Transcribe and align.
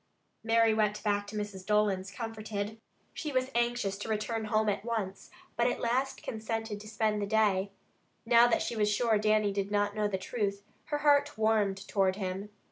Mary 0.43 0.73
went 0.73 1.03
back 1.03 1.27
to 1.27 1.35
Mrs. 1.35 1.63
Dolan's 1.63 2.09
comforted. 2.09 2.79
She 3.13 3.31
was 3.31 3.51
anxious 3.53 3.99
to 3.99 4.09
return 4.09 4.45
home 4.45 4.67
at 4.67 4.83
once, 4.83 5.29
but 5.55 5.67
at 5.67 5.79
last 5.79 6.23
consented 6.23 6.79
to 6.79 6.87
spend 6.87 7.21
the 7.21 7.27
day. 7.27 7.69
Now 8.25 8.47
that 8.47 8.63
she 8.63 8.75
was 8.75 8.89
sure 8.91 9.19
Dannie 9.19 9.53
did 9.53 9.69
not 9.69 9.95
know 9.95 10.07
the 10.07 10.17
truth, 10.17 10.63
her 10.85 10.97
heart 10.97 11.37
warmed 11.37 11.87
toward 11.87 12.15
him. 12.15 12.49